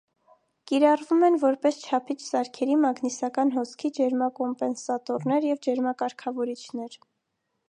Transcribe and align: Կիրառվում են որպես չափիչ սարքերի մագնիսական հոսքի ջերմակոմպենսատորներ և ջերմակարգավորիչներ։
Կիրառվում 0.69 1.25
են 1.27 1.35
որպես 1.43 1.77
չափիչ 1.81 2.17
սարքերի 2.29 2.79
մագնիսական 2.87 3.55
հոսքի 3.59 3.93
ջերմակոմպենսատորներ 4.01 5.51
և 5.53 5.65
ջերմակարգավորիչներ։ 5.69 7.03